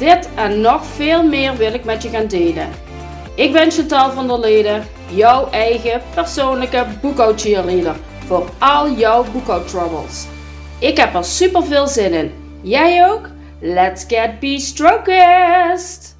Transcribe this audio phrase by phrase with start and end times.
[0.00, 2.68] Dit en nog veel meer wil ik met je gaan delen.
[3.34, 7.96] Ik ben Chantal van der Leden, jouw eigen persoonlijke boekhoudcheerleader
[8.26, 10.26] voor al jouw boekhoudtroubles.
[10.78, 12.32] Ik heb er super veel zin in.
[12.62, 13.28] Jij ook?
[13.60, 16.16] Let's get be-strokest!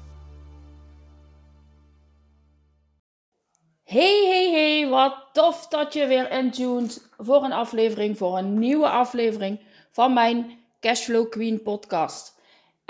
[3.83, 8.89] Hey, hey, hey, wat tof dat je weer intuned voor een aflevering, voor een nieuwe
[8.89, 9.59] aflevering
[9.91, 12.39] van mijn Cashflow Queen podcast.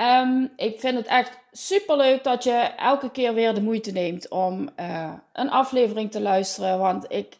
[0.01, 4.29] Um, ik vind het echt super leuk dat je elke keer weer de moeite neemt
[4.29, 6.79] om uh, een aflevering te luisteren.
[6.79, 7.37] Want ik,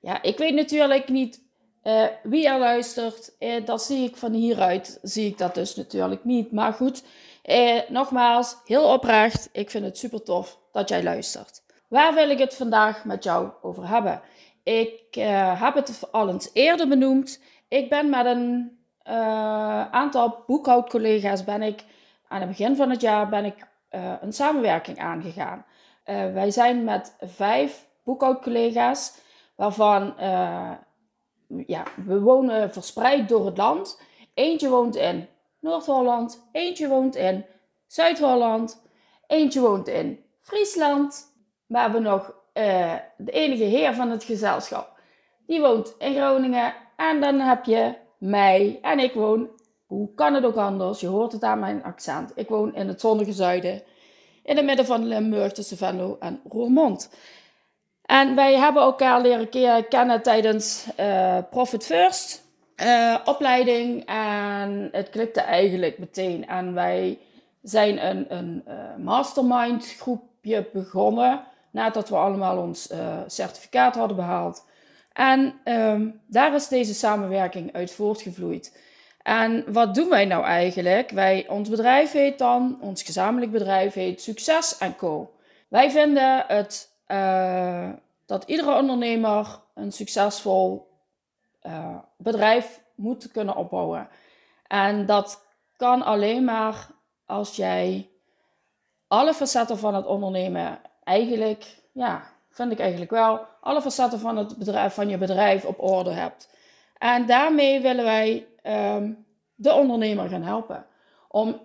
[0.00, 1.42] ja, ik weet natuurlijk niet
[1.84, 3.32] uh, wie er luistert.
[3.38, 6.52] Uh, dat zie ik van hieruit, zie ik dat dus natuurlijk niet.
[6.52, 7.02] Maar goed,
[7.88, 9.48] nogmaals, heel oprecht.
[9.52, 11.62] Ik vind het super tof dat jij luistert.
[11.88, 14.20] Waar wil ik het vandaag met jou over hebben?
[14.62, 15.14] Ik
[15.58, 17.40] heb het al eens eerder benoemd.
[17.68, 18.78] Ik ben met een
[19.90, 21.84] aantal boekhoudcollega's ben ik
[22.34, 25.64] aan het begin van het jaar ben ik uh, een samenwerking aangegaan.
[26.06, 29.18] Uh, wij zijn met vijf boekhoudcollega's,
[29.56, 30.70] waarvan uh,
[31.66, 34.00] ja, we wonen verspreid door het land.
[34.34, 35.28] Eentje woont in
[35.60, 37.44] Noord-Holland, eentje woont in
[37.86, 38.82] Zuid-Holland,
[39.26, 41.32] eentje woont in Friesland.
[41.66, 42.34] We hebben nog
[43.16, 45.00] de enige heer van het gezelschap,
[45.46, 46.74] die woont in Groningen.
[46.96, 49.48] En dan heb je mij en ik woon
[49.86, 51.00] hoe kan het ook anders?
[51.00, 52.32] Je hoort het aan mijn accent.
[52.34, 53.82] Ik woon in het zonnige zuiden,
[54.42, 57.10] in het midden van Limburg tussen Venlo en Roermond.
[58.04, 59.48] En wij hebben elkaar leren
[59.88, 62.44] kennen tijdens uh, Profit First
[62.76, 64.04] uh, opleiding.
[64.06, 66.46] En het klikte eigenlijk meteen.
[66.46, 67.18] En wij
[67.62, 71.42] zijn een, een uh, mastermind groepje begonnen.
[71.70, 72.92] Nadat we allemaal ons
[73.26, 74.64] certificaat hadden behaald.
[75.12, 78.78] En um, daar is deze samenwerking uit voortgevloeid.
[79.24, 81.10] En wat doen wij nou eigenlijk?
[81.10, 85.34] Wij, ons bedrijf heet dan, ons gezamenlijk bedrijf heet Succes Co.
[85.68, 87.88] Wij vinden het, uh,
[88.26, 90.90] dat iedere ondernemer een succesvol
[91.62, 94.08] uh, bedrijf moet kunnen opbouwen.
[94.66, 95.44] En dat
[95.76, 96.86] kan alleen maar
[97.26, 98.08] als jij
[99.08, 104.56] alle facetten van het ondernemen eigenlijk, ja, vind ik eigenlijk wel, alle facetten van, het
[104.56, 106.48] bedrijf, van je bedrijf op orde hebt.
[106.98, 110.86] En daarmee willen wij um, de ondernemer gaan helpen.
[111.28, 111.60] Om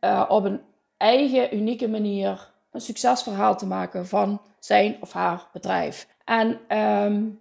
[0.00, 0.60] uh, op een
[0.96, 6.08] eigen, unieke manier een succesverhaal te maken van zijn of haar bedrijf.
[6.24, 7.40] En um,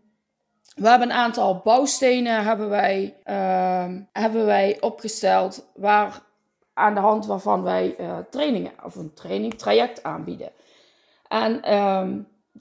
[0.75, 6.21] we hebben een aantal bouwstenen hebben wij, uh, hebben wij opgesteld waar,
[6.73, 10.51] aan de hand waarvan wij uh, trainingen of een training traject aanbieden.
[11.27, 11.71] En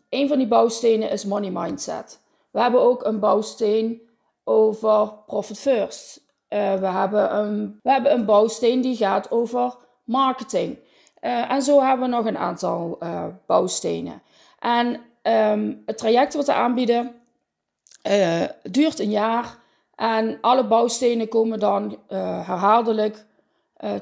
[0.09, 2.21] een van die bouwstenen is money mindset.
[2.51, 4.06] We hebben ook een bouwsteen
[4.49, 6.25] over Profit First.
[6.49, 9.75] Uh, we, hebben een, we hebben een bouwsteen die gaat over
[10.05, 10.79] marketing.
[11.21, 14.23] Uh, en zo hebben we nog een aantal uh, bouwstenen.
[14.59, 17.15] En um, het traject wat we aanbieden
[18.63, 19.59] duurt een jaar.
[19.95, 23.27] En alle bouwstenen komen dan herhaaldelijk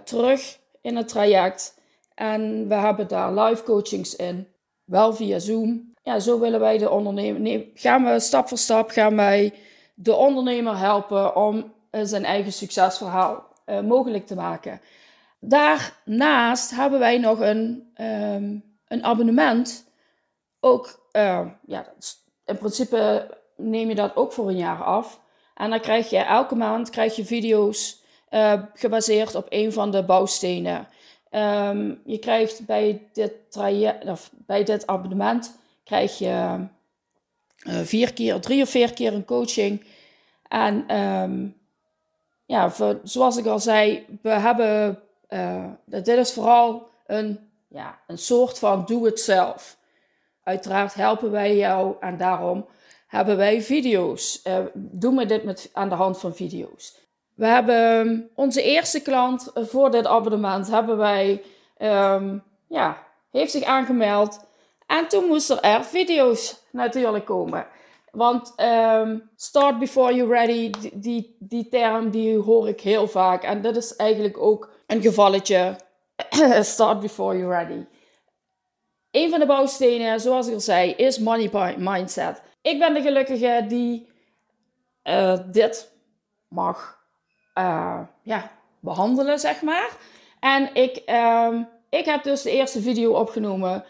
[0.04, 1.78] terug in het traject.
[2.14, 4.48] En we hebben daar live coachings in,
[4.84, 5.92] wel via Zoom.
[6.02, 7.40] Ja, zo willen wij de ondernemer.
[7.40, 9.52] Nee, gaan we stap voor stap gaan wij
[9.94, 14.80] de ondernemer helpen om zijn eigen succesverhaal uh, mogelijk te maken.
[15.40, 19.90] Daarnaast hebben wij nog een, um, een abonnement.
[20.60, 21.86] Ook, uh, ja,
[22.44, 25.20] in principe neem je dat ook voor een jaar af.
[25.54, 28.02] En dan krijg je elke maand krijg je video's
[28.74, 30.88] gebaseerd op een van de bouwstenen.
[31.30, 36.66] Um, je krijgt bij dit, traject, of bij dit abonnement krijg je
[37.64, 39.84] vier keer, drie of vier keer een coaching.
[40.48, 41.56] En um,
[42.46, 42.72] ja,
[43.02, 48.84] zoals ik al zei, we hebben, uh, dit is vooral een, ja, een soort van
[48.84, 49.76] do-it-zelf.
[50.42, 52.66] Uiteraard helpen wij jou en daarom
[53.06, 54.40] hebben wij video's.
[54.46, 57.02] Uh, doen we dit met, aan de hand van video's.
[57.34, 61.42] We hebben um, onze eerste klant voor dit abonnement hebben wij,
[61.78, 64.44] um, ja, heeft zich aangemeld.
[64.86, 67.66] En toen moesten er video's natuurlijk komen.
[68.10, 73.42] Want um, start before you're ready, die, die, term die hoor ik heel vaak.
[73.42, 75.76] En dat is eigenlijk ook een gevalletje.
[76.60, 77.84] Start before you're ready.
[79.10, 82.42] Een van de bouwstenen, zoals ik al zei, is money mindset.
[82.62, 84.08] Ik ben de gelukkige die
[85.04, 85.92] uh, dit
[86.48, 86.98] mag
[87.58, 88.50] uh, ja,
[88.80, 89.90] behandelen, zeg maar.
[90.40, 93.84] En ik, um, ik heb dus de eerste video opgenomen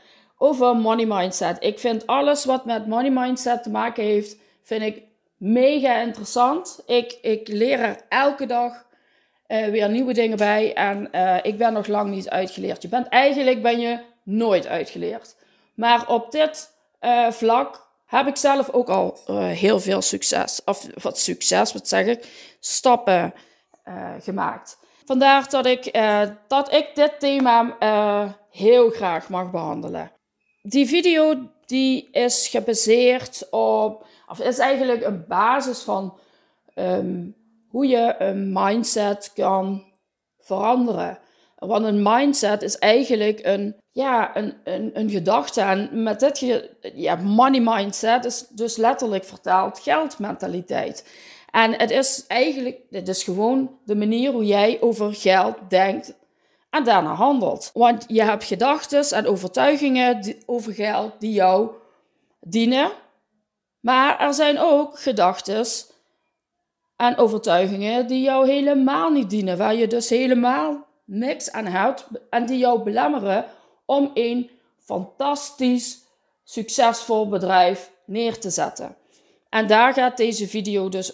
[0.44, 1.56] over money mindset.
[1.60, 5.02] Ik vind alles wat met money mindset te maken heeft, vind ik
[5.36, 6.82] mega interessant.
[6.86, 8.86] Ik, ik leer er elke dag
[9.48, 12.82] uh, weer nieuwe dingen bij en uh, ik ben nog lang niet uitgeleerd.
[12.82, 15.36] Je bent eigenlijk ben je nooit uitgeleerd.
[15.74, 16.70] Maar op dit
[17.00, 22.06] uh, vlak heb ik zelf ook al heel veel succes, of wat succes, wat zeg
[22.06, 22.26] ik,
[22.60, 23.34] stappen
[24.20, 24.78] gemaakt.
[25.04, 25.98] Vandaar dat ik,
[26.48, 27.76] dat ik dit thema
[28.50, 30.10] heel graag mag behandelen.
[30.66, 36.18] Die video die is gebaseerd op, of is eigenlijk een basis van
[36.74, 37.34] um,
[37.68, 39.84] hoe je een mindset kan
[40.38, 41.18] veranderen.
[41.58, 45.60] Want een mindset is eigenlijk een, ja, een, een, een gedachte.
[45.60, 51.08] En met dit ja, money mindset is dus letterlijk vertaald geldmentaliteit.
[51.50, 56.14] En het is eigenlijk, het is gewoon de manier hoe jij over geld denkt
[56.74, 57.70] en daarna handelt.
[57.74, 61.70] Want je hebt gedachten en overtuigingen over geld die jou
[62.40, 62.92] dienen.
[63.80, 65.66] Maar er zijn ook gedachten
[66.96, 72.46] en overtuigingen die jou helemaal niet dienen, waar je dus helemaal niks aan hebt en
[72.46, 73.44] die jou belemmeren
[73.86, 75.98] om een fantastisch,
[76.44, 78.96] succesvol bedrijf neer te zetten.
[79.48, 81.12] En daar gaat deze video dus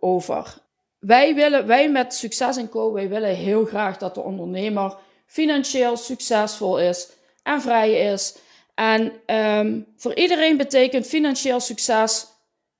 [0.00, 0.61] over.
[1.02, 4.96] Wij, willen, wij met Succes Co, wij willen heel graag dat de ondernemer
[5.26, 7.08] financieel succesvol is
[7.42, 8.36] en vrij is.
[8.74, 12.26] En um, voor iedereen betekent financieel succes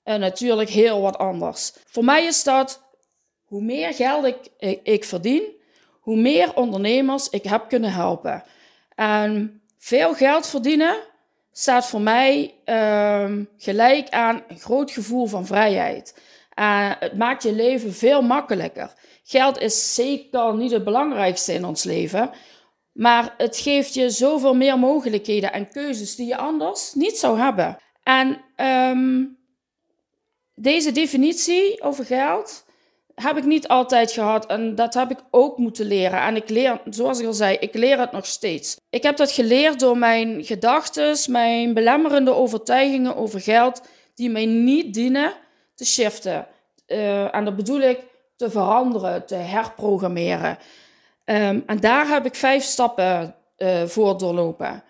[0.05, 1.73] uh, natuurlijk heel wat anders.
[1.87, 2.83] Voor mij is dat
[3.43, 4.37] hoe meer geld ik,
[4.83, 5.43] ik, verdien,
[6.01, 8.45] hoe meer ondernemers ik heb kunnen helpen.
[8.95, 10.97] En veel geld verdienen
[11.53, 16.15] staat voor mij um, gelijk aan een groot gevoel van vrijheid.
[16.58, 18.93] Uh, het maakt je leven veel makkelijker.
[19.25, 22.31] Geld is zeker niet het belangrijkste in ons leven,
[22.93, 27.76] maar het geeft je zoveel meer mogelijkheden en keuzes die je anders niet zou hebben.
[28.02, 28.40] En
[28.90, 29.38] um,
[30.54, 32.64] deze definitie over geld
[33.14, 36.20] heb ik niet altijd gehad en dat heb ik ook moeten leren.
[36.20, 38.76] En ik leer, zoals ik al zei, ik leer het nog steeds.
[38.90, 43.82] Ik heb dat geleerd door mijn gedachten, mijn belemmerende overtuigingen over geld,
[44.14, 45.32] die mij niet dienen,
[45.82, 46.46] te shiften.
[46.87, 48.00] Uh, en dat bedoel ik
[48.37, 50.58] te veranderen, te herprogrammeren.
[51.25, 54.84] Um, en daar heb ik vijf stappen uh, voor doorlopen.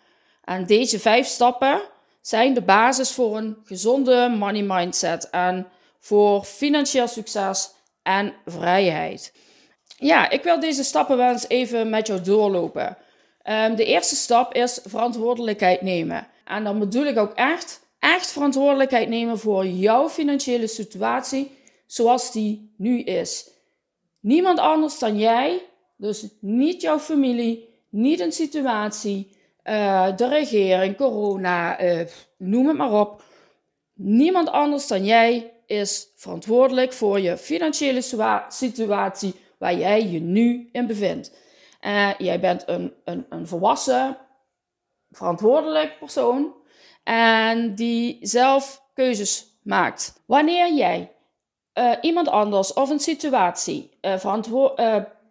[0.45, 1.81] En deze vijf stappen
[2.21, 5.67] zijn de basis voor een gezonde money mindset en
[5.99, 7.71] voor financieel succes
[8.03, 9.33] en vrijheid.
[9.97, 12.97] Ja, ik wil deze stappen wel eens even met jou doorlopen.
[13.45, 16.27] Um, de eerste stap is verantwoordelijkheid nemen.
[16.45, 21.51] En dan bedoel ik ook echt, echt verantwoordelijkheid nemen voor jouw financiële situatie
[21.87, 23.51] zoals die nu is.
[24.21, 25.63] Niemand anders dan jij,
[25.97, 32.07] dus niet jouw familie, niet een situatie, uh, de regering, corona, uh,
[32.37, 33.23] noem het maar op.
[33.95, 38.03] Niemand anders dan jij is verantwoordelijk voor je financiële
[38.49, 41.33] situatie waar jij je nu in bevindt.
[41.81, 44.19] Uh, jij bent een, een, een volwassen,
[45.11, 46.61] verantwoordelijk persoon
[47.05, 50.23] en die zelf keuzes maakt.
[50.27, 51.13] Wanneer jij
[52.01, 53.91] iemand anders of een situatie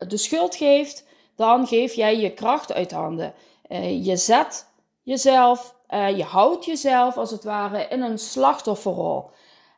[0.07, 3.33] de schuld geeft, dan geef jij je kracht uit handen.
[3.69, 4.67] Uh, je zet
[5.01, 9.29] jezelf, uh, je houdt jezelf als het ware in een slachtofferrol.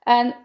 [0.03, 0.35] En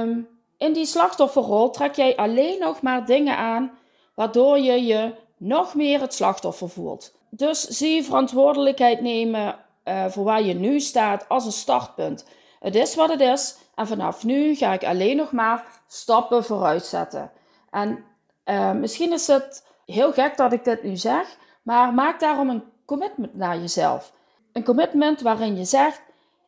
[0.00, 3.78] um, in die slachtofferrol trek jij alleen nog maar dingen aan
[4.14, 7.14] waardoor je je nog meer het slachtoffer voelt.
[7.30, 9.56] Dus zie verantwoordelijkheid nemen
[9.88, 12.26] uh, voor waar je nu staat als een startpunt.
[12.60, 16.84] Het is wat het is en vanaf nu ga ik alleen nog maar stappen vooruit
[16.84, 17.30] zetten.
[17.70, 18.04] En
[18.44, 22.64] uh, misschien is het heel gek dat ik dit nu zeg, maar maak daarom een
[22.84, 24.12] commitment naar jezelf.
[24.52, 26.00] Een commitment waarin je zegt: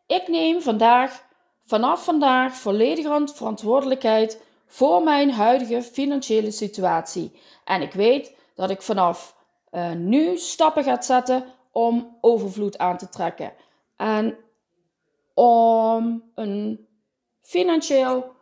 [0.06, 1.24] ik neem vandaag,
[1.66, 7.40] vanaf vandaag, volledige verantwoordelijkheid voor mijn huidige financiële situatie.
[7.64, 9.36] En ik weet dat ik vanaf
[9.72, 13.52] uh, nu stappen ga zetten om overvloed aan te trekken.
[13.96, 14.36] En
[15.34, 16.86] om een
[17.40, 18.32] financieel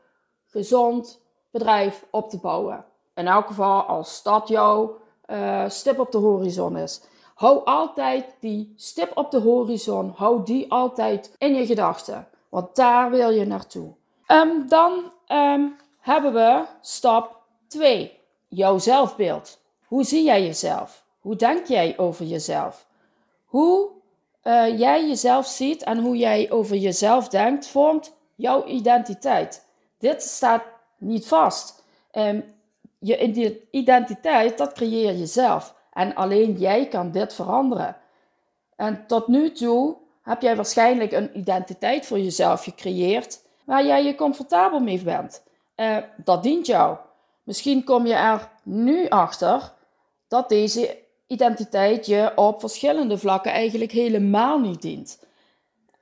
[0.47, 1.21] gezond
[1.51, 2.85] bedrijf op te bouwen.
[3.15, 7.03] In elk geval als dat jouw uh, stip op de horizon is.
[7.35, 12.29] Hou altijd die stip op de horizon, hou die altijd in je gedachten.
[12.49, 13.95] Want daar wil je naartoe.
[14.27, 18.21] Um, dan um, hebben we stap 2.
[18.49, 19.59] Jouw zelfbeeld.
[19.87, 21.05] Hoe zie jij jezelf?
[21.21, 22.87] Hoe denk jij over jezelf?
[23.49, 23.91] Hoe
[24.45, 29.67] uh, jij jezelf ziet en hoe jij over jezelf denkt, vormt jouw identiteit.
[29.99, 30.63] Dit staat
[30.99, 31.85] niet vast.
[32.13, 32.45] Um,
[32.99, 35.75] je identiteit, dat creëer je zelf.
[35.93, 37.97] En alleen jij kan dit veranderen.
[38.77, 44.15] En tot nu toe heb jij waarschijnlijk een identiteit voor jezelf gecreëerd waar jij je
[44.15, 45.43] comfortabel mee bent.
[45.77, 46.97] Uh, dat dient jou.
[47.43, 49.73] Misschien kom je er nu achter
[50.29, 55.27] dat deze identiteit je op verschillende vlakken eigenlijk helemaal niet dient.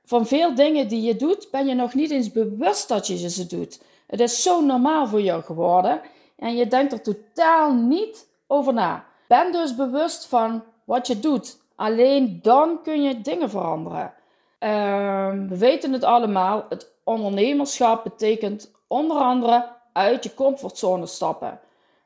[0.05, 3.47] Van veel dingen die je doet, ben je nog niet eens bewust dat je ze
[3.47, 3.81] doet.
[4.07, 6.01] Het is zo normaal voor jou geworden
[6.35, 9.05] en je denkt er totaal niet over na.
[9.27, 11.57] Ben dus bewust van wat je doet.
[11.75, 14.13] Alleen dan kun je dingen veranderen.
[14.59, 16.65] Ehm, we weten het allemaal.
[16.69, 21.59] Het ondernemerschap betekent onder andere uit je comfortzone stappen.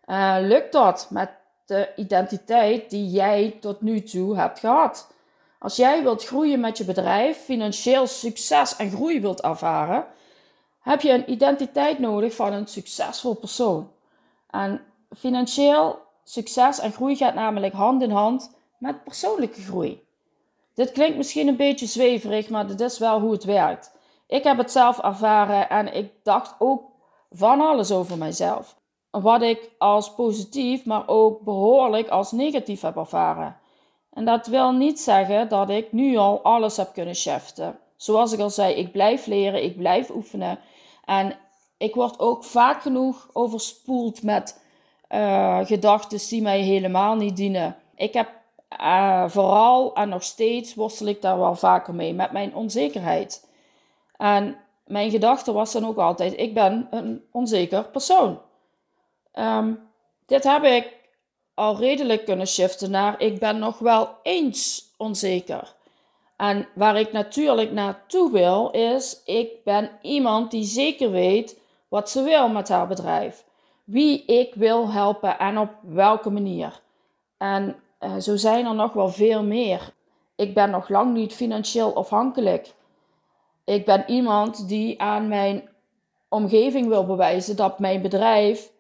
[0.06, 1.30] Uh, lukt dat met
[1.66, 5.08] de identiteit die jij tot nu toe hebt gehad?
[5.60, 10.06] Als jij wilt groeien met je bedrijf, financieel succes en groei wilt ervaren,
[10.80, 13.92] heb je een identiteit nodig van een succesvol persoon.
[14.50, 14.82] En
[15.18, 20.04] financieel succes en groei gaat namelijk hand in hand met persoonlijke groei.
[20.74, 23.92] Dit klinkt misschien een beetje zweverig, maar dit is wel hoe het werkt.
[24.28, 26.84] Ik heb het zelf ervaren en ik dacht ook
[27.32, 28.76] van alles over mijzelf.
[29.12, 33.58] Wat ik als positief, maar ook behoorlijk als negatief heb ervaren.
[34.14, 37.80] En dat wil niet zeggen dat ik nu al alles heb kunnen shiften.
[37.96, 40.60] Zoals ik al zei, ik blijf leren, ik blijf oefenen.
[41.06, 41.38] En
[41.78, 44.62] ik word ook vaak genoeg overspoeld met
[45.10, 47.76] uh, gedachten die mij helemaal niet dienen.
[47.96, 48.30] Ik heb
[48.82, 53.50] uh, vooral en nog steeds worstel ik daar wel vaker mee met mijn onzekerheid.
[54.18, 58.40] En mijn gedachte was dan ook altijd: ik ben een onzeker persoon.
[59.34, 59.90] Um,
[60.26, 60.94] dit heb ik
[61.54, 65.76] al redelijk kunnen shiften naar ik ben nog wel eens onzeker.
[66.38, 72.24] En waar ik natuurlijk naartoe wil is, ik ben iemand die zeker weet wat ze
[72.24, 73.44] wil met haar bedrijf.
[73.84, 76.82] Wie ik wil helpen en op welke manier.
[77.38, 79.94] En uh, zo zijn er nog wel veel meer.
[80.36, 82.74] Ik ben nog lang niet financieel afhankelijk.
[83.64, 85.70] Ik ben iemand die aan mijn
[86.30, 88.71] omgeving wil bewijzen dat mijn bedrijf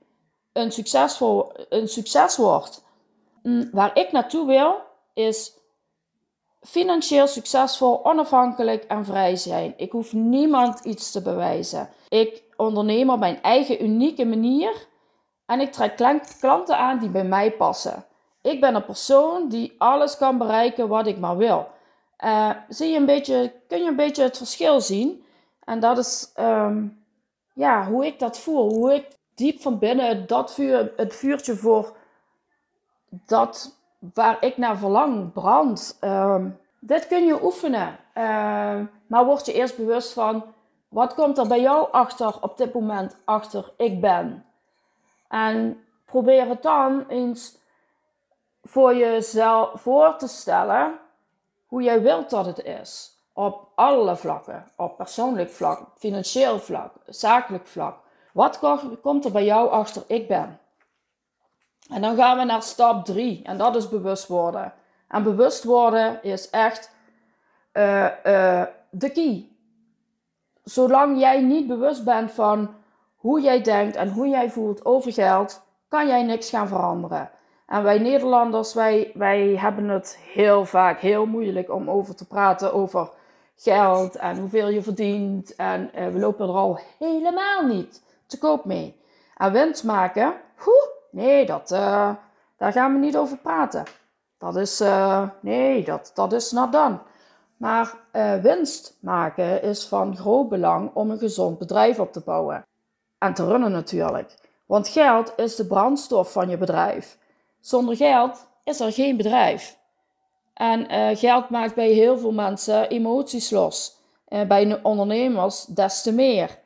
[0.53, 2.83] een, succesvol, een succes wordt.
[3.43, 4.75] Mm, waar ik naartoe wil
[5.13, 5.53] is
[6.61, 9.73] financieel succesvol, onafhankelijk en vrij zijn.
[9.77, 11.89] Ik hoef niemand iets te bewijzen.
[12.09, 14.87] Ik onderneem op mijn eigen unieke manier
[15.45, 15.97] en ik trek
[16.39, 18.05] klanten aan die bij mij passen.
[18.41, 21.67] Ik ben een persoon die alles kan bereiken wat ik maar wil.
[22.25, 25.25] Uh, zie je een beetje, kun je een beetje het verschil zien?
[25.63, 27.05] En dat is um,
[27.53, 28.73] ja, hoe ik dat voel.
[28.73, 29.07] Hoe ik
[29.41, 31.95] diep van binnen dat vuur, het vuurtje voor
[33.09, 33.75] dat
[34.13, 35.97] waar ik naar verlang brand.
[36.01, 37.97] Um, dit kun je oefenen.
[38.17, 40.43] Uh, maar word je eerst bewust van
[40.87, 44.45] wat komt er bij jou achter op dit moment achter ik ben.
[45.27, 47.57] En probeer het dan eens
[48.63, 50.99] voor jezelf voor te stellen
[51.65, 53.15] hoe jij wilt dat het is.
[53.33, 54.65] Op alle vlakken.
[54.77, 57.97] Op persoonlijk vlak, financieel vlak, zakelijk vlak.
[58.33, 58.59] Wat
[59.01, 60.59] komt er bij jou achter ik ben?
[61.89, 64.73] En dan gaan we naar stap 3 en dat is bewust worden.
[65.07, 66.91] En bewust worden is echt
[67.73, 69.49] uh, uh, de key.
[70.63, 72.75] Zolang jij niet bewust bent van
[73.15, 77.29] hoe jij denkt en hoe jij voelt over geld, kan jij niks gaan veranderen.
[77.65, 82.73] En wij Nederlanders, wij, wij hebben het heel vaak heel moeilijk om over te praten
[82.73, 83.09] over
[83.55, 85.55] geld en hoeveel je verdient.
[85.55, 88.99] En uh, we lopen er al helemaal niet te koop mee.
[89.37, 90.89] En winst maken, hoe?
[91.11, 92.09] Nee, dat, uh,
[92.57, 93.83] daar gaan we niet over praten.
[94.37, 96.97] Dat is, uh, nee, dat, dat is not done.
[97.57, 97.93] Maar
[98.41, 102.65] winst maken is van groot belang om een gezond bedrijf op te bouwen.
[103.17, 104.35] En te runnen natuurlijk.
[104.65, 107.17] Want geld is de brandstof van je bedrijf.
[107.59, 109.77] Zonder geld is er geen bedrijf.
[110.53, 113.97] En geld maakt bij heel veel mensen emoties los.
[114.47, 116.59] Bij ondernemers des te meer.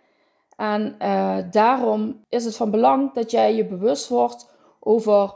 [0.56, 5.34] En uh, daarom is het van belang dat jij je bewust wordt over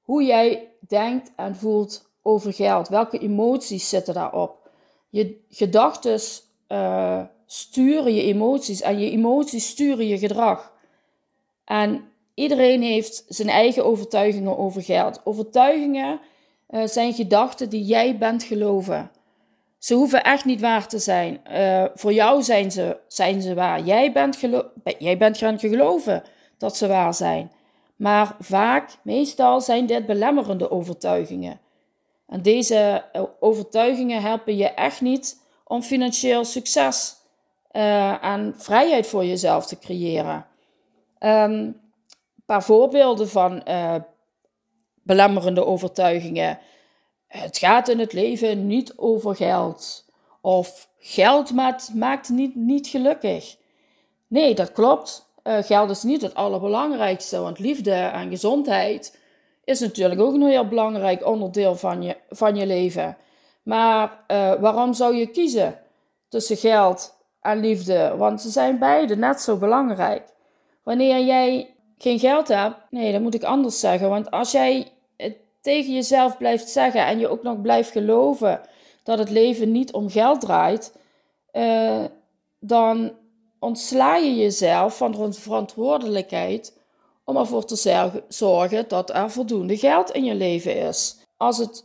[0.00, 2.88] hoe jij denkt en voelt over geld.
[2.88, 4.70] Welke emoties zitten daarop?
[5.08, 6.20] Je gedachten
[7.46, 10.72] sturen je emoties en je emoties sturen je gedrag.
[11.64, 15.20] En Iedereen heeft zijn eigen overtuigingen over geld.
[15.24, 16.20] Overtuigingen
[16.70, 19.10] uh, zijn gedachten die jij bent geloven.
[19.80, 21.40] Ze hoeven echt niet waar te zijn.
[21.52, 23.80] Uh, voor jou zijn ze, zijn ze waar.
[23.80, 24.38] Jij bent,
[24.98, 26.22] jij bent gaan geloven
[26.58, 27.52] dat ze waar zijn.
[27.96, 31.60] Maar vaak, meestal zijn dit belemmerende overtuigingen.
[32.26, 37.16] En deze eh, overtuigingen helpen je echt niet om financieel succes
[37.72, 40.46] uh, en vrijheid voor jezelf te creëren.
[41.18, 41.80] Een
[42.46, 43.62] paar voorbeelden van
[45.02, 46.58] belemmerende overtuigingen.
[47.30, 50.04] Het gaat in het leven niet over geld.
[50.40, 53.56] Of geld maakt, maakt niet, niet gelukkig.
[54.26, 55.28] Nee, dat klopt.
[55.44, 59.18] Uh, geld is niet het allerbelangrijkste, want liefde en gezondheid
[59.64, 63.16] is natuurlijk ook een heel belangrijk onderdeel van je, van je leven.
[63.62, 65.78] Maar uh, waarom zou je kiezen
[66.28, 68.14] tussen geld en liefde?
[68.16, 70.22] Want ze zijn beide net zo belangrijk.
[70.82, 74.08] Wanneer jij geen geld hebt, nee, dat moet ik anders zeggen.
[74.08, 74.92] Want als jij
[75.60, 78.60] tegen jezelf blijft zeggen en je ook nog blijft geloven
[79.02, 80.92] dat het leven niet om geld draait,
[81.52, 82.04] uh,
[82.58, 83.12] dan
[83.58, 86.78] ontsla je jezelf van de verantwoordelijkheid
[87.24, 91.18] om ervoor te zorgen dat er voldoende geld in je leven is.
[91.36, 91.84] Als het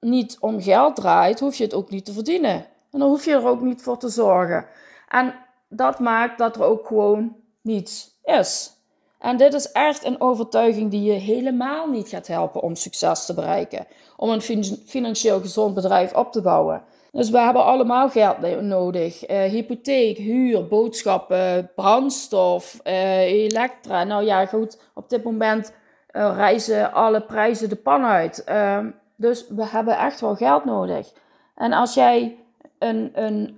[0.00, 2.66] niet om geld draait, hoef je het ook niet te verdienen.
[2.90, 4.66] En dan hoef je er ook niet voor te zorgen.
[5.08, 5.34] En
[5.68, 8.75] dat maakt dat er ook gewoon niets is.
[9.18, 13.34] En dit is echt een overtuiging die je helemaal niet gaat helpen om succes te
[13.34, 13.86] bereiken.
[14.16, 16.82] Om een financieel gezond bedrijf op te bouwen.
[17.12, 19.30] Dus we hebben allemaal geld nodig.
[19.30, 24.04] Uh, hypotheek, huur, boodschappen, brandstof, uh, elektra.
[24.04, 25.72] Nou ja, goed, op dit moment
[26.12, 28.44] uh, reizen alle prijzen de pan uit.
[28.44, 31.12] Ehm, dus we hebben echt wel geld nodig.
[31.54, 32.36] En als jij
[32.78, 33.54] een, een,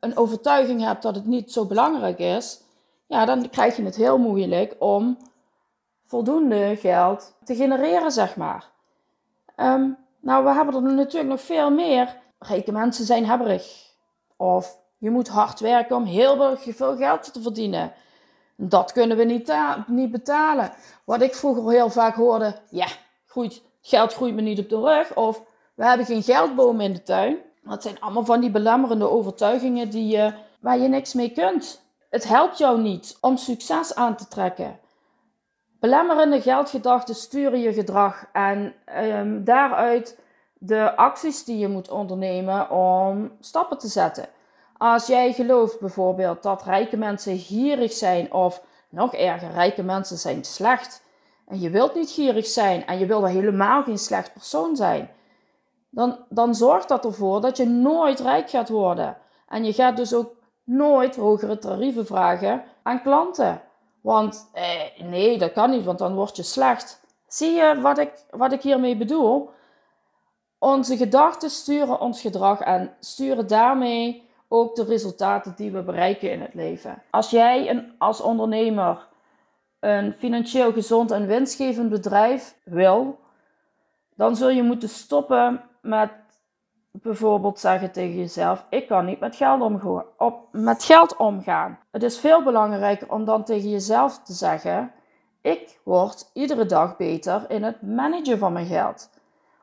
[0.00, 2.61] een overtuiging hebt dat het niet zo belangrijk is,
[3.12, 5.16] ja, dan krijg je het heel moeilijk om
[6.06, 8.70] voldoende geld te genereren, zeg maar.
[9.56, 13.94] Um, nou, we hebben er natuurlijk nog veel meer rijke mensen zijn hebberig.
[14.36, 17.92] Of je moet hard werken om heel veel geld te verdienen.
[18.56, 19.54] Dat kunnen we niet,
[19.86, 20.72] niet betalen.
[21.04, 22.86] Wat ik vroeger heel vaak hoorde, ja,
[23.26, 25.16] groeit, geld groeit me niet op de rug.
[25.16, 25.42] Of
[25.74, 27.38] we hebben geen geldbomen in de tuin.
[27.62, 31.81] Dat zijn allemaal van die belemmerende overtuigingen die, uh, waar je niks mee kunt.
[32.12, 34.78] Het helpt jou niet om succes aan te trekken.
[35.80, 40.18] Belemmerende geldgedachten sturen je gedrag en um, daaruit
[40.54, 44.28] de acties die je moet ondernemen om stappen te zetten.
[44.76, 50.44] Als jij gelooft bijvoorbeeld dat rijke mensen gierig zijn of nog erger, rijke mensen zijn
[50.44, 51.02] slecht
[51.46, 55.10] en je wilt niet gierig zijn en je wil helemaal geen slecht persoon zijn,
[55.90, 59.16] dan, dan zorgt dat ervoor dat je nooit rijk gaat worden.
[59.48, 63.62] En je gaat dus ook nooit hogere tarieven vragen aan klanten.
[64.00, 67.00] Want eh, nee, dat kan niet, want dan word je slecht.
[67.26, 69.50] Zie je wat ik, wat ik hiermee bedoel?
[70.58, 76.40] Onze gedachten sturen ons gedrag en sturen daarmee ook de resultaten die we bereiken in
[76.40, 77.02] het leven.
[77.10, 79.08] Als jij een, als ondernemer
[79.80, 83.18] een financieel gezond en winstgevend bedrijf wil,
[84.14, 86.10] dan zul je moeten stoppen met
[86.92, 91.78] bijvoorbeeld zeggen tegen jezelf: Ik kan niet met geld, omgaan, op, met geld omgaan.
[91.90, 94.92] Het is veel belangrijker om dan tegen jezelf te zeggen:
[95.40, 99.10] Ik word iedere dag beter in het managen van mijn geld.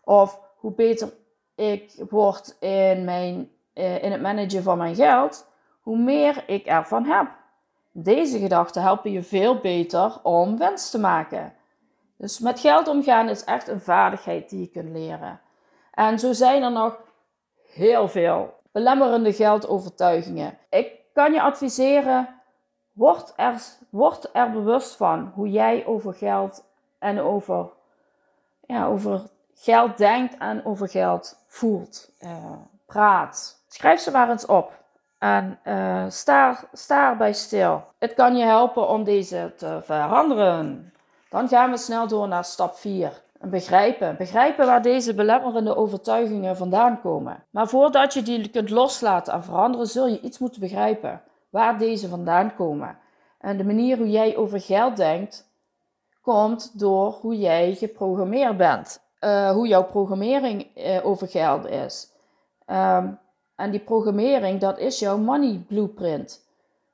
[0.04, 1.14] Of hoe beter
[1.56, 5.48] ik word in, mijn, uh, in het managen van mijn geld,
[5.82, 7.28] hoe meer ik ervan heb.
[7.92, 11.54] Deze gedachten helpen je veel beter om winst te maken.
[12.18, 15.40] Dus met geld omgaan is echt een vaardigheid die je kunt leren.
[15.92, 16.98] En zo zijn er nog
[17.74, 20.58] heel veel belemmerende geldovertuigingen.
[20.70, 22.42] Ik kan je adviseren,
[22.92, 26.64] word er, word er bewust van hoe jij over geld
[27.00, 27.70] en over,
[28.66, 29.22] ja, over
[29.54, 32.52] geld denkt en over geld voelt, uh,
[32.86, 33.62] praat.
[33.68, 34.78] Schrijf ze maar eens op.
[35.18, 37.84] En uh, sta, sta erbij stil.
[37.98, 40.94] Het kan je helpen om deze te veranderen.
[41.30, 43.22] Dan gaan we snel door naar stap 4.
[43.42, 44.16] Begrijpen.
[44.18, 47.44] Begrijpen waar deze belemmerende overtuigingen vandaan komen.
[47.50, 51.22] Maar voordat je die kunt loslaten en veranderen, zul je iets moeten begrijpen.
[51.50, 52.98] Waar deze vandaan komen.
[53.40, 55.52] En de manier hoe jij over geld denkt,
[56.22, 59.02] komt door hoe jij geprogrammeerd bent.
[59.20, 62.12] Eh, hoe jouw programmering uh, over geld is.
[62.68, 63.20] Um,
[63.56, 66.46] en die programmering, dat is jouw money blueprint.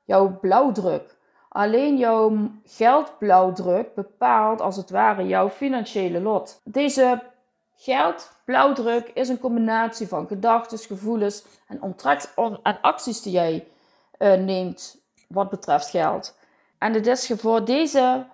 [0.03, 1.14] Jouw blauwdruk.
[1.55, 6.61] Alleen jouw geldblauwdruk bepaalt als het ware jouw financiële lot.
[6.63, 7.23] Deze
[7.75, 11.95] geldblauwdruk is een combinatie van gedachten, gevoelens en,
[12.63, 13.67] en acties die jij
[14.19, 16.37] uh, neemt wat betreft geld.
[16.77, 18.25] En het is deze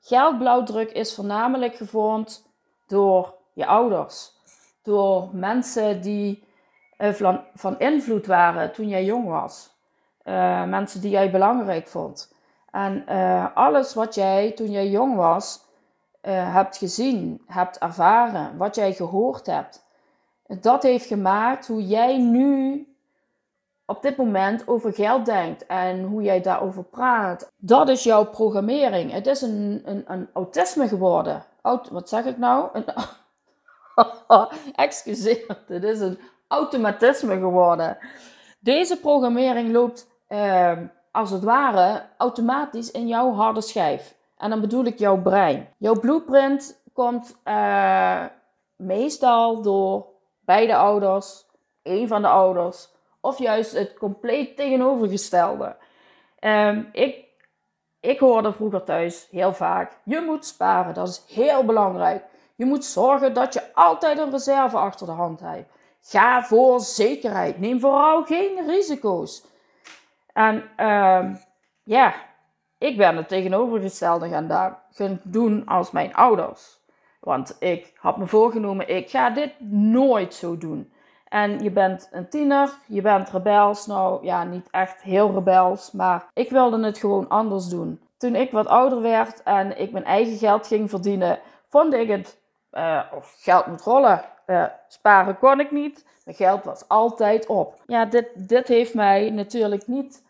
[0.00, 2.46] geldblauwdruk is voornamelijk gevormd
[2.86, 4.32] door je ouders,
[4.82, 6.44] door mensen die
[6.98, 7.12] uh,
[7.54, 9.70] van, invloed waren toen jij jong was,
[10.24, 12.38] uh, mensen die jij belangrijk vond.
[12.72, 15.60] En uh, alles wat jij toen jij jong was
[16.22, 19.84] uh, hebt gezien, hebt ervaren, wat jij gehoord hebt,
[20.46, 22.84] dat heeft gemaakt hoe jij nu
[23.86, 27.52] op dit moment over geld denkt en hoe jij daarover praat.
[27.56, 29.12] Dat is jouw programmering.
[29.12, 31.44] Het is een, een, een autisme geworden.
[31.90, 32.68] wat zeg ik nou?
[32.72, 32.84] Een,
[34.74, 37.98] excuseer, het is een automatisme geworden.
[38.60, 40.78] Deze programmering loopt uh,
[41.10, 44.14] als het ware automatisch in jouw harde schijf.
[44.36, 45.68] En dan bedoel ik jouw brein.
[45.78, 48.24] Jouw blueprint komt uh,
[48.76, 50.06] meestal door
[50.44, 51.46] beide ouders,
[51.82, 52.88] een van de ouders,
[53.20, 55.76] of juist het compleet tegenovergestelde.
[56.40, 57.24] Um, ik,
[58.00, 62.24] ik hoorde vroeger thuis heel vaak: je moet sparen, dat is heel belangrijk.
[62.54, 65.72] Je moet zorgen dat je altijd een reserve achter de hand hebt.
[66.00, 67.60] Ga voor zekerheid.
[67.60, 69.44] Neem vooral geen risico's.
[70.32, 71.34] En uh,
[71.82, 72.14] ja,
[72.78, 76.78] ik ben het tegenovergestelde gaan, doen als mijn ouders.
[77.20, 80.92] Want ik had me voorgenomen, ik ga dit nooit zo doen.
[81.28, 83.86] En je bent een tiener, je bent rebels.
[83.86, 88.00] Nou ja, niet echt heel rebels, maar ik wilde het gewoon anders doen.
[88.16, 91.38] Toen ik wat ouder werd en ik mijn eigen geld ging verdienen,
[91.68, 92.40] vond ik het,
[92.72, 94.24] uh, of geld moet rollen.
[94.50, 97.82] Uh, sparen kon ik niet, mijn geld was altijd op.
[97.86, 100.24] Ja, dit, dit heeft mij natuurlijk niet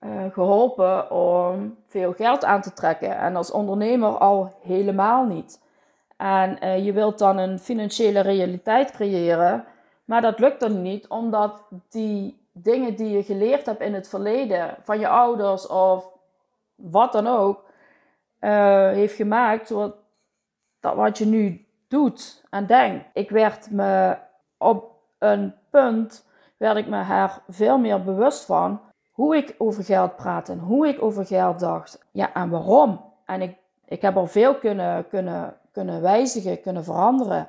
[0.00, 3.18] uh, geholpen om veel geld aan te trekken.
[3.18, 5.60] En als ondernemer al helemaal niet.
[6.16, 9.64] En uh, je wilt dan een financiële realiteit creëren,
[10.04, 14.76] maar dat lukt dan niet omdat die dingen die je geleerd hebt in het verleden
[14.82, 16.08] van je ouders of
[16.74, 17.66] wat dan ook,
[18.94, 19.94] heeft gemaakt dat
[20.80, 23.04] wat je nu doet en denkt.
[23.12, 24.16] Ik werd me
[24.58, 30.16] op een punt, werd ik me er veel meer bewust van hoe ik over geld
[30.16, 32.06] praat en hoe ik over geld dacht.
[32.10, 33.04] Ja, en waarom.
[33.24, 37.48] En ik, ik heb al veel kunnen, kunnen, kunnen wijzigen, kunnen veranderen.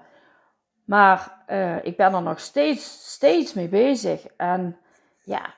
[0.86, 4.26] Maar uh, ik ben er nog steeds, steeds mee bezig.
[4.38, 4.78] En
[5.24, 5.54] ja,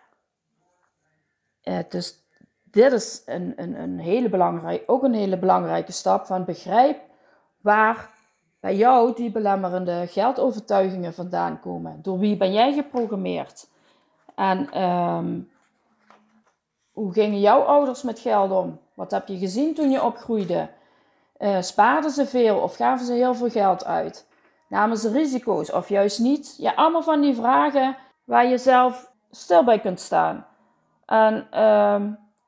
[1.63, 2.21] uh, dus
[2.63, 6.99] dit is een, een, een hele belangrijke, ook een hele belangrijke stap van begrijp
[7.61, 8.09] waar
[8.62, 12.00] bij jou die belemmerende geldovertuigingen vandaan komen.
[12.02, 13.67] Door wie ben jij geprogrammeerd?
[14.36, 15.52] En um,
[16.91, 18.80] hoe gingen jouw ouders met geld om?
[18.93, 20.69] Wat heb je gezien toen je opgroeide?
[21.39, 24.28] Uh, spaarden ze veel of gaven ze heel veel geld uit?
[24.67, 26.56] Namen ze risico's of juist niet?
[26.58, 30.45] Ja, allemaal van die vragen waar je zelf stil bij kunt staan.
[31.06, 32.02] En uh,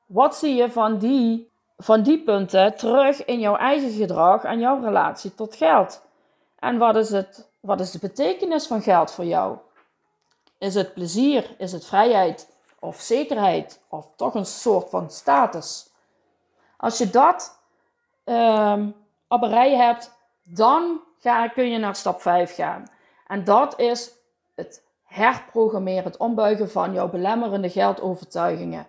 [0.06, 4.80] wat zie je van die, van die punten terug in jouw eigen gedrag en jouw
[4.80, 6.02] relatie tot geld?
[6.58, 9.56] En wat is, het, wat is de betekenis van geld voor jou?
[10.58, 11.54] Is het plezier?
[11.58, 12.52] Is het vrijheid?
[12.84, 15.90] of zekerheid of toch een soort van status.
[16.76, 17.58] Als je dat
[18.24, 18.94] um,
[19.28, 20.10] op een rij hebt,
[20.42, 22.84] dan ga, kun je naar stap 5 gaan.
[23.26, 24.10] En dat is
[24.54, 28.86] het herprogrammeren, het ombuigen van jouw belemmerende geldovertuigingen.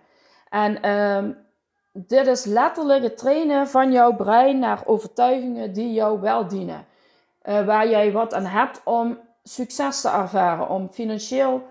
[0.48, 1.45] En um,
[1.96, 6.86] dit is letterlijk het trainen van jouw brein naar overtuigingen die jou wel dienen.
[7.44, 11.62] Uh, waar jij wat aan hebt om succes te ervaren, om financieel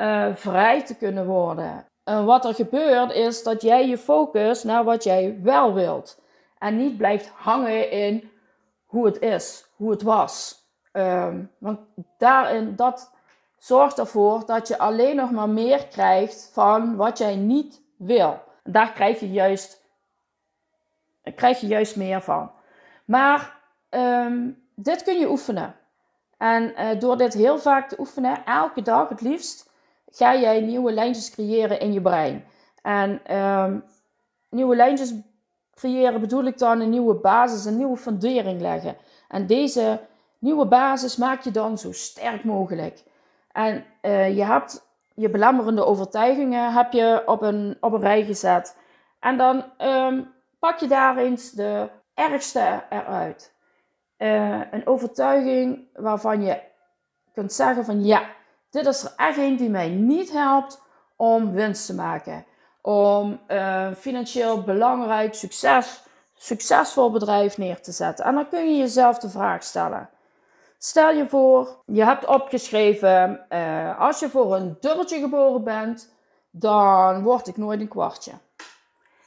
[0.00, 1.86] uh, vrij te kunnen worden.
[2.04, 6.20] En wat er gebeurt is dat jij je focust naar wat jij wel wilt.
[6.58, 8.30] En niet blijft hangen in
[8.86, 10.64] hoe het is, hoe het was.
[10.92, 11.78] Um, want
[12.18, 13.12] daarin, dat
[13.58, 18.44] zorgt ervoor dat je alleen nog maar meer krijgt van wat jij niet wil.
[18.66, 19.84] Daar krijg je juist,
[21.34, 22.50] krijg je juist meer van.
[23.04, 23.54] Maar
[23.90, 25.74] um, dit kun je oefenen.
[26.38, 29.70] En uh, door dit heel vaak te oefenen, elke dag het liefst,
[30.10, 32.44] ga jij nieuwe lijntjes creëren in je brein.
[32.82, 33.84] En um,
[34.50, 35.14] nieuwe lijntjes
[35.74, 38.96] creëren bedoel ik dan een nieuwe basis, een nieuwe fundering leggen.
[39.28, 40.00] En deze
[40.38, 43.02] nieuwe basis maak je dan zo sterk mogelijk.
[43.52, 44.85] En uh, je hebt
[45.16, 48.76] je belemmerende overtuigingen heb je op een, op een rij gezet.
[49.20, 53.54] En dan um, pak je daar eens de ergste eruit.
[54.18, 56.60] Uh, een overtuiging waarvan je
[57.34, 58.22] kunt zeggen van ja,
[58.70, 60.82] dit is er echt een die mij niet helpt
[61.16, 62.44] om winst te maken.
[62.82, 66.02] Om een financieel belangrijk, succes,
[66.34, 68.24] succesvol bedrijf neer te zetten.
[68.24, 70.08] En dan kun je jezelf de vraag stellen.
[70.78, 76.14] Stel je voor, je hebt opgeschreven, uh, als je voor een dubbeltje geboren bent,
[76.50, 78.32] dan word ik nooit een kwartje.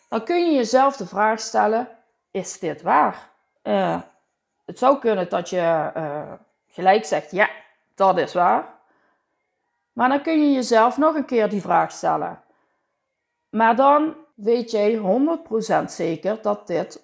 [0.09, 1.89] Dan kun je jezelf de vraag stellen,
[2.31, 3.29] is dit waar?
[3.63, 4.01] Uh,
[4.65, 6.31] het zou kunnen dat je uh,
[6.67, 7.49] gelijk zegt, ja,
[7.95, 8.77] dat is waar.
[9.93, 12.41] Maar dan kun je jezelf nog een keer die vraag stellen.
[13.49, 14.97] Maar dan weet jij
[15.81, 17.01] 100% zeker dat dit,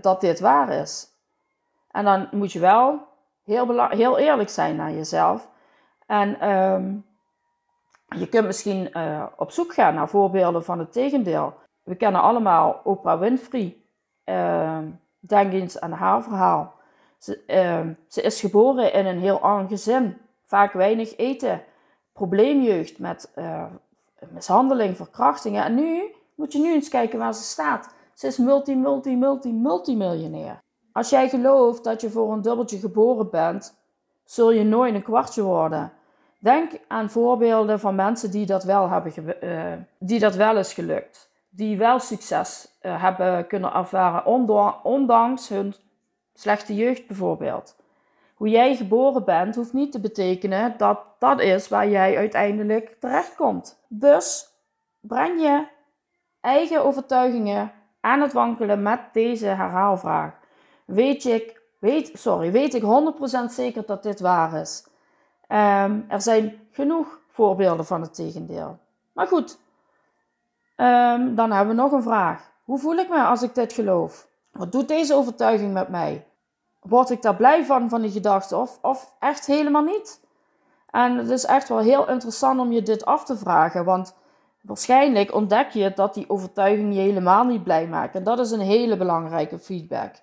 [0.00, 1.08] dat dit waar is.
[1.90, 3.09] En dan moet je wel
[3.44, 5.48] heel, heel eerlijk zijn naar jezelf.
[6.06, 6.96] En ehm,
[8.18, 11.54] je kunt misschien uh, op zoek gaan naar voorbeelden van het tegendeel.
[11.82, 13.76] We kennen allemaal Oprah Winfrey.
[14.24, 14.78] Uh,
[15.18, 16.74] denk eens aan haar verhaal.
[17.18, 20.16] Ze, uh, ze, is geboren in een heel arm gezin.
[20.44, 21.62] Vaak weinig eten.
[22.12, 23.64] Probleemjeugd met uh,
[24.28, 25.64] mishandeling, verkrachtingen.
[25.64, 27.94] En nu moet je nu eens kijken waar ze staat.
[28.14, 30.62] Ze is multi, multi, multi, multimiljonair.
[30.92, 33.78] Als jij gelooft dat je voor een dubbeltje geboren bent,
[34.24, 35.92] zul je nooit een kwartje worden.
[36.38, 39.12] Denk aan voorbeelden van mensen die dat wel, hebben
[39.44, 41.30] uh, die dat wel is gelukt.
[41.48, 44.26] Die wel succes uh, hebben kunnen ervaren,
[44.82, 45.74] ondanks hun
[46.34, 47.76] slechte jeugd bijvoorbeeld.
[48.34, 53.84] Hoe jij geboren bent, hoeft niet te betekenen dat dat is waar jij uiteindelijk terechtkomt.
[53.88, 54.48] Dus
[55.00, 55.66] breng je
[56.40, 60.39] eigen overtuigingen aan het wankelen met deze herhaalvraag.
[60.90, 62.86] Weet ik, weet, sorry, weet ik 100%
[63.50, 64.84] zeker dat dit waar is?
[65.48, 68.78] Um, er zijn genoeg voorbeelden van het tegendeel.
[69.12, 69.58] Maar goed,
[70.76, 72.50] um, dan hebben we nog een vraag.
[72.64, 74.28] Hoe voel ik me als ik dit geloof?
[74.52, 76.26] Wat doet deze overtuiging met mij?
[76.80, 80.20] Word ik daar blij van, van die gedachte, of, of echt helemaal niet?
[80.90, 84.14] En het is echt wel heel interessant om je dit af te vragen, want
[84.60, 88.14] waarschijnlijk ontdek je dat die overtuiging je helemaal niet blij maakt.
[88.14, 90.14] En dat is een hele belangrijke feedback.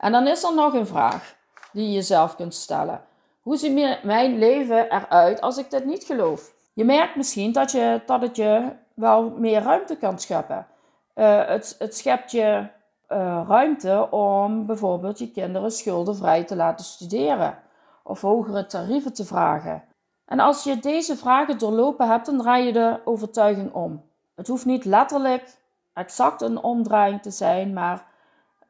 [0.00, 1.34] En dan is er nog een vraag
[1.72, 3.02] die je jezelf kunt stellen.
[3.40, 6.52] Hoe ziet mijn leven eruit als ik dit niet geloof?
[6.72, 10.66] Je merkt misschien dat, je, dat het je wel meer ruimte kan scheppen.
[11.14, 12.66] Uh, het, het schept je
[13.08, 17.58] uh, ruimte om bijvoorbeeld je kinderen schuldenvrij te laten studeren
[18.02, 19.84] of hogere tarieven te vragen.
[20.24, 24.02] En als je deze vragen doorlopen hebt, dan draai je de overtuiging om.
[24.34, 25.58] Het hoeft niet letterlijk
[25.92, 28.04] exact een omdraaiing te zijn, maar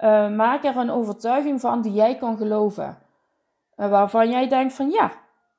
[0.03, 2.99] uh, maak er een overtuiging van die jij kan geloven.
[3.77, 5.13] Uh, waarvan jij denkt van ja,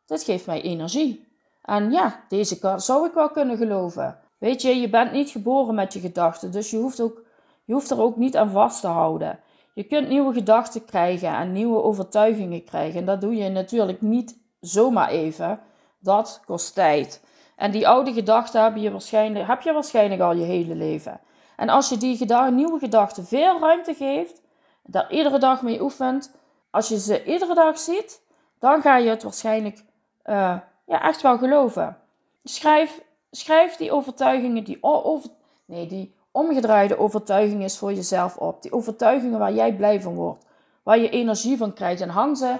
[0.05, 1.27] dit geeft mij energie.
[1.61, 4.19] En ja, deze zou ik wel kunnen geloven.
[4.37, 7.21] Weet je, je bent niet geboren met je gedachten, dus je hoeft, ook,
[7.65, 9.39] je hoeft er ook niet aan vast te houden.
[9.73, 12.99] Je kunt nieuwe gedachten krijgen en nieuwe overtuigingen krijgen.
[12.99, 15.59] En dat doe je natuurlijk niet zomaar even.
[15.99, 17.23] Dat kost tijd.
[17.55, 21.19] En die oude gedachten heb je waarschijnlijk, heb je waarschijnlijk al je hele leven.
[21.55, 24.41] En als je die nieuwe gedachten veel ruimte geeft,
[24.83, 26.31] daar iedere dag mee oefent,
[26.69, 28.21] als je ze iedere dag ziet,
[28.59, 29.83] dan ga je het waarschijnlijk
[30.25, 31.97] uh, ja, echt wel geloven.
[32.43, 35.29] Schrijf, schrijf die overtuigingen, die, over,
[35.65, 38.61] nee, die omgedraaide overtuigingen voor jezelf op.
[38.61, 40.45] Die overtuigingen waar jij blij van wordt,
[40.83, 42.01] waar je energie van krijgt.
[42.01, 42.55] En hang ze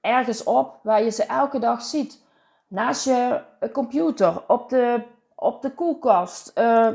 [0.00, 2.22] ergens op waar je ze elke dag ziet.
[2.68, 3.40] Naast je
[3.72, 5.02] computer, op de,
[5.34, 6.52] op de koelkast.
[6.58, 6.88] Uh,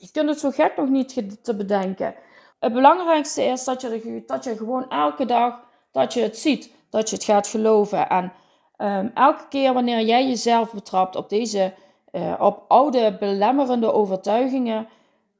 [0.00, 2.14] je kunt het zo gek nog niet te bedenken.
[2.58, 5.60] Het belangrijkste is dat je, dat je gewoon elke dag
[5.92, 8.08] dat je het ziet, dat je het gaat geloven.
[8.08, 8.32] En
[8.78, 11.74] um, elke keer wanneer jij jezelf betrapt op deze
[12.12, 14.88] uh, op oude belemmerende overtuigingen,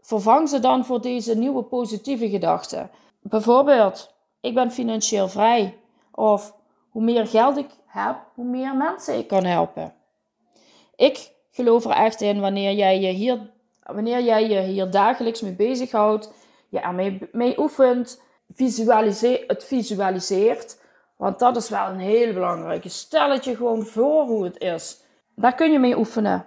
[0.01, 2.91] vervang ze dan voor deze nieuwe positieve gedachten.
[3.21, 5.79] Bijvoorbeeld, ik ben financieel vrij.
[6.15, 6.55] Of
[6.91, 9.95] hoe meer geld ik heb, hoe meer mensen ik kan helpen.
[10.97, 13.51] Ik geloof er echt in wanneer jij je hier
[13.83, 16.33] wanneer jij je hier dagelijks mee bezighoudt,
[16.69, 18.23] je ermee mee oefent,
[18.55, 20.79] visualiseer, het visualiseert.
[21.17, 22.89] Want dat is wel een heel belangrijke.
[22.89, 25.03] Stel het je gewoon voor hoe het is.
[25.35, 26.47] Daar kun je mee oefenen.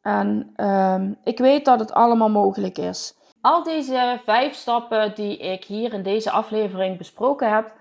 [0.00, 3.14] En um, ik weet dat het allemaal mogelijk is.
[3.40, 7.72] Al deze vijf stappen die ik hier in deze aflevering besproken heb,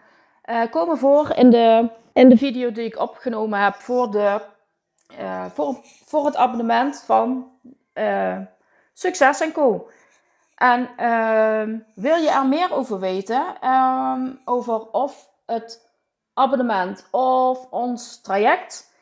[0.46, 4.42] uh, komen voor in de, in de video die ik opgenomen heb voor, de,
[5.20, 7.52] uh, voor, voor het abonnement van
[7.94, 8.38] uh,
[9.02, 9.90] Succes en Co.
[10.56, 11.64] En uh,
[11.96, 15.90] wil je er meer over weten, um, over of het
[16.34, 18.94] abonnement of ons traject,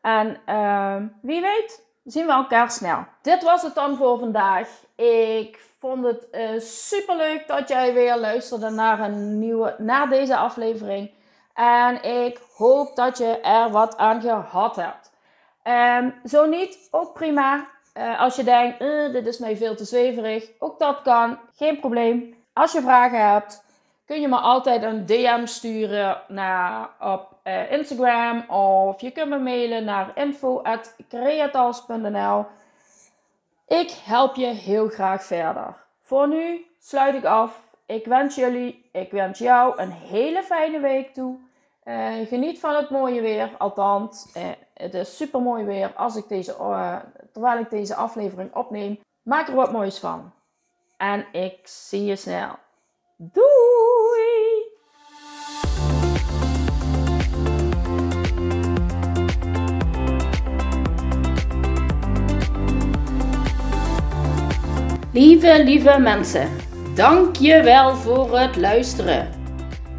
[0.00, 0.40] En
[1.22, 3.04] wie weet zien we elkaar snel.
[3.22, 4.68] Dit was het dan voor vandaag.
[4.96, 10.08] Ik vond het uh, eh, super leuk dat jij weer luisterde naar, een nieuwe, naar
[10.08, 11.10] deze aflevering.
[11.54, 15.10] En ik hoop dat je er wat aan gehad hebt.
[15.64, 17.68] Um, zo niet, ook prima.
[17.94, 21.38] Uh, als je denkt, uh, dit is mij veel te zweverig, ook dat kan.
[21.56, 22.34] Geen probleem.
[22.52, 23.64] Als je vragen hebt,
[24.06, 29.38] kun je me altijd een DM sturen naar, op uh, Instagram of je kunt me
[29.38, 32.46] mailen naar info.creatals.nl.
[33.66, 35.76] Ik help je heel graag verder.
[36.00, 37.68] Voor nu sluit ik af.
[37.86, 41.38] ik wens jullie, ik wens jou een hele fijne week toe.
[41.82, 43.50] Eh, geniet van het mooie weer.
[43.58, 46.56] Althans, uh, het is super mooi weer als ik deze,
[47.32, 49.00] terwijl ik deze aflevering opneem.
[49.22, 50.32] Maak er wat moois van.
[50.96, 52.54] En ik zie je snel.
[53.16, 54.29] Doei!
[65.12, 66.48] Lieve, lieve mensen,
[66.94, 69.28] dank je wel voor het luisteren.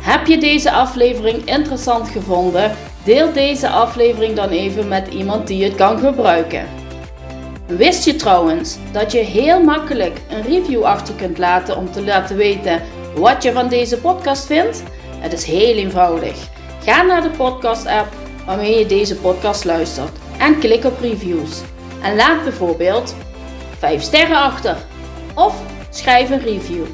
[0.02, 2.72] Heb je deze aflevering interessant gevonden?
[3.04, 6.68] Deel deze aflevering dan even met iemand die het kan gebruiken.
[7.68, 12.36] Wist je trouwens dat je heel makkelijk een review achter kunt laten om te laten
[12.36, 12.82] weten
[13.16, 14.84] wat je van deze podcast vindt?
[15.20, 16.36] Het is heel eenvoudig.
[16.84, 18.08] Ga naar de podcast-app
[18.46, 21.62] waarmee je deze podcast luistert en klik op reviews.
[22.02, 23.16] En laat bijvoorbeeld
[23.78, 24.78] 5 sterren achter
[25.36, 26.86] of schrijf een review.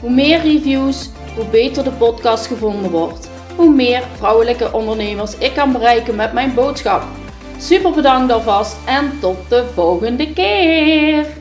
[0.00, 3.28] Hoe meer reviews, hoe beter de podcast gevonden wordt.
[3.56, 7.02] Hoe meer vrouwelijke ondernemers ik kan bereiken met mijn boodschap.
[7.58, 11.39] Super bedankt alvast en tot de volgende keer!